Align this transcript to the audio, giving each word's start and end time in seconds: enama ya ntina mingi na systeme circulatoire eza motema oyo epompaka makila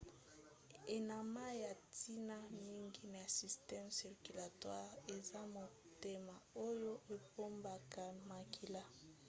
enama 0.95 1.43
ya 1.63 1.71
ntina 1.81 2.37
mingi 2.61 3.03
na 3.15 3.21
systeme 3.37 3.89
circulatoire 3.99 4.97
eza 5.15 5.41
motema 5.55 6.35
oyo 6.67 6.93
epompaka 7.15 8.03
makila 8.29 8.83